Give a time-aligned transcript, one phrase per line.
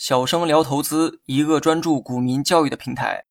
[0.00, 3.26] 小生聊投资，一个专注股民教育的平台。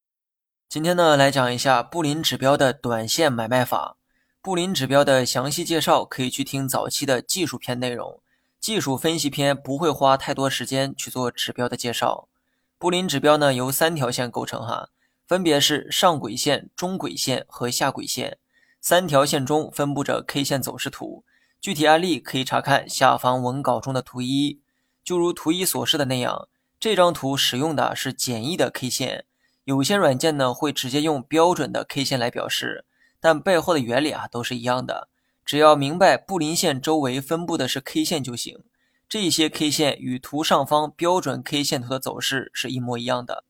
[0.70, 3.98] 今天呢，来讲一下布林指标的短线买卖法。
[4.40, 8.22] 布林指标的详细介绍可以去听早期的技术篇内容。
[8.60, 12.30] 技术分析篇不会花太多时间去做指标的介绍。
[12.78, 14.90] 布林指标呢，由三条线构成哈，
[15.28, 18.38] 分别是上轨线、中轨线和下轨线。
[18.80, 21.24] 三条线中分布着 K 线走势图。
[21.60, 24.62] 具体案例可以查看下方文稿中的图一。
[25.04, 26.48] 就如图一所示的那样。
[26.80, 29.26] 这张图使用的是简易的 K 线，
[29.66, 32.86] 有些软件呢会直接用标准的 K 线来表示，
[33.20, 35.10] 但背后的原理啊都是一样的。
[35.44, 38.64] 只要明白布林线周围分布的是 K 线就行。
[39.10, 43.44] 这些 K 线与图上方标准 K 线图的走势是一模一样的。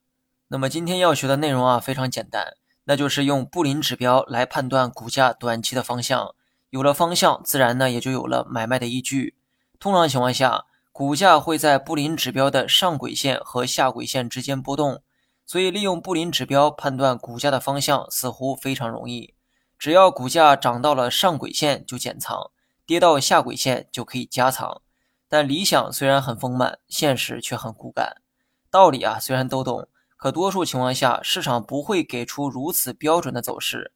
[0.47, 2.55] 那么今天要学的内容啊非常简单，
[2.85, 6.33] 那就是用布林指标来判断股价短期的方向。
[6.71, 9.35] 有了方向，自然呢也就有了买卖的依据。
[9.79, 10.65] 通常情况下。
[10.91, 15.01] 股价会在布林指标的上轨线和下轨线之间波动，
[15.45, 19.33] 所以利用布林指标判断股价的方向似乎非常容易。
[19.77, 22.51] 只要股价涨到了上轨线就减仓，
[22.85, 24.81] 跌到下轨线就可以加仓。
[25.29, 28.17] 但理想虽然很丰满，现实却很骨感。
[28.69, 33.93] 道理啊虽然都懂，可多数情况下市场不会给出如此标准的走势。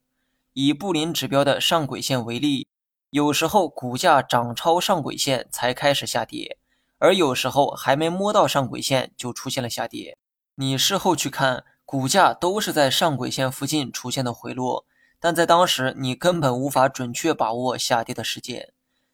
[0.54, 2.68] 以布林指标的上轨线为例，
[3.10, 6.56] 有时候股价涨超上轨线才开始下跌。
[7.04, 10.16] 而有时候还没摸到上轨线就出现了下跌，
[10.54, 14.86] 你事后去看，股价都是在上轨线附近出现的回落，
[15.20, 18.72] 但在当时你根本无法准确把握下跌的时间。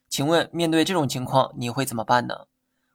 [0.08, 2.46] 请问面对这种情况你会怎么办呢？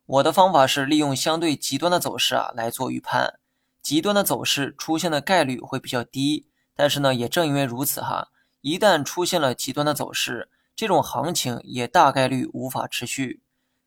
[0.06, 3.38] 我的方法是利用相对极端的走势啊来做预判，
[3.82, 8.30] 极端的走势出现的概率会比较低，但是呢也正因为如此哈，
[8.62, 13.42] 一旦出现了极端的走势，这种行情也大概率无法持续。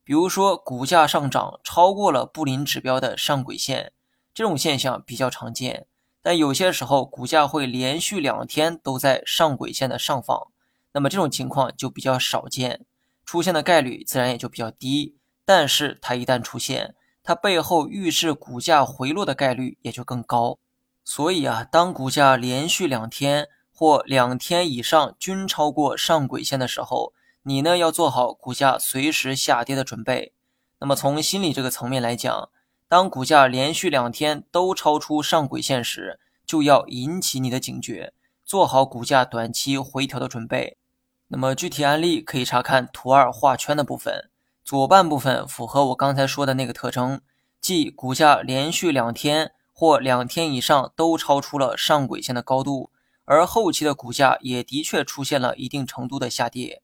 [0.09, 3.93] 比如说，股价上涨超过了布林指标的上轨线，
[4.33, 5.87] 这种现象比较常见。
[6.23, 10.49] 但有些时候，股价会连续两天都在上轨线的上方，
[10.93, 12.87] 那么这种情况就比较少见，
[13.27, 15.15] 出现的概率自然也就比较低。
[15.45, 20.57] 但是它一旦出现，它背后预示股价回落的概率也就更高。
[21.05, 27.13] 所以啊，当股价连续两天或两天以上均超过上轨线的时候，
[27.43, 30.35] 你呢要做好股价随时下跌的准备。
[30.81, 32.51] 那么从心理这个层面来讲，
[32.89, 38.13] 当股价连续两天都超出上轨线时，就要引起你的警觉，
[38.45, 40.79] 做好股价短期回调的准备。
[41.29, 44.31] 那么具体案例可以查看图二画圈的部分，
[44.65, 47.21] 左半部分符合我刚才说的那个特征，
[47.61, 52.91] 即股价连续两天或两天以上都超出了上轨线的高度，
[53.25, 56.83] 而后期的股价也的确出现了一定程度的下跌。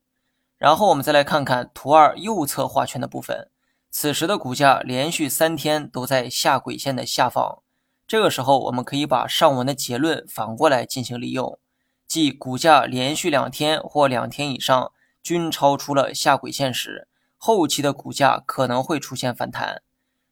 [0.64, 3.50] 然后我们再来看看图二右侧画圈的部分，
[3.90, 7.62] 此时的股价连续三天都在下轨线的下方。
[8.08, 11.58] 这个时候，我们可以把上文的结论反过来进行利用，
[12.06, 14.90] 即股价连续两天或两天以上
[15.22, 19.82] 均超出了下轨线时，后期的股价可能会出现反弹。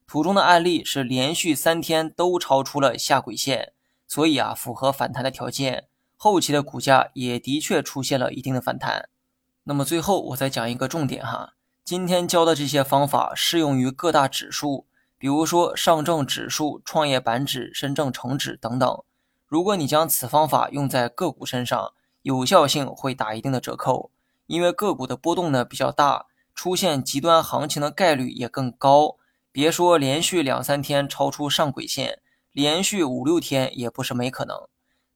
[0.06, 3.74] 图中的案例是连续三天都超出了下轨线，
[4.08, 9.10] 所以啊，符合反弹的条件，后期的股价也的确出现了一定的反弹。
[9.64, 11.52] 那么最后我再讲一个重点哈，
[11.84, 14.86] 今天教的这些方法适用于各大指数，
[15.16, 19.02] 比如说上证指数、创业板指、深证成指等等。
[19.46, 24.10] 如果你将此方法用在个股身上，有效性会打一定的折扣，
[24.46, 29.16] 因为个股的波动呢比较大，出现极端行情的概率也更高。
[29.52, 32.20] 别说连续两三天超出上轨线，
[32.50, 34.66] 连续五六天也不是没可能。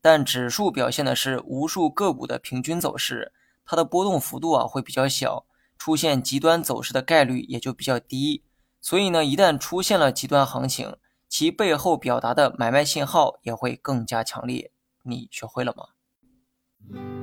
[0.01, 3.33] 但指数表现的是无数个股的平均走势。
[3.67, 5.45] 它的波动幅度啊会比较小，
[5.77, 8.45] 出现极端走势的概率也就比较低。
[8.81, 10.97] 所以呢，一旦出现了极端行情，
[11.29, 14.71] 其背后表达的买卖信号也会更加强烈。
[15.03, 17.16] 你学会了吗？